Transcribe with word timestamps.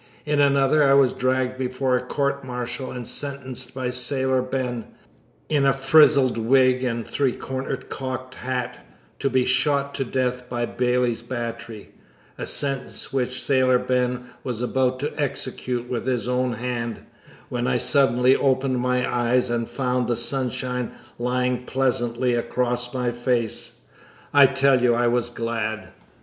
In 0.25 0.39
another, 0.39 0.83
I 0.83 0.95
was 0.95 1.13
dragged 1.13 1.59
before 1.59 1.95
a 1.95 2.01
court 2.01 2.43
martial 2.43 2.89
and 2.89 3.05
sentenced 3.07 3.75
by 3.75 3.91
Sailor 3.91 4.41
Ben, 4.41 4.85
in 5.47 5.63
a 5.63 5.73
frizzled 5.73 6.39
wig 6.39 6.83
and 6.83 7.07
three 7.07 7.33
cornered 7.33 7.87
cocked 7.91 8.33
hat, 8.33 8.83
to 9.19 9.29
be 9.29 9.45
shot 9.45 9.93
to 9.93 10.03
death 10.03 10.49
by 10.49 10.65
Bailey's 10.65 11.21
Battery 11.21 11.91
a 12.35 12.47
sentence 12.47 13.13
which 13.13 13.43
Sailor 13.43 13.77
Ben 13.77 14.25
was 14.43 14.63
about 14.63 14.99
to 15.01 15.13
execute 15.21 15.87
with 15.87 16.07
his 16.07 16.27
own 16.27 16.53
hand, 16.53 17.01
when 17.49 17.67
I 17.67 17.77
suddenly 17.77 18.35
opened 18.35 18.79
my 18.79 19.07
eyes 19.07 19.51
and 19.51 19.69
found 19.69 20.07
the 20.07 20.15
sunshine 20.15 20.93
lying 21.19 21.63
pleasantly 21.67 22.33
across 22.33 22.91
my 22.91 23.11
face. 23.11 23.81
I 24.33 24.47
tell 24.47 24.81
you 24.81 24.95
I 24.95 25.05
was 25.05 25.29
glad! 25.29 25.89